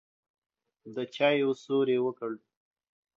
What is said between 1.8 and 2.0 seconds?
يې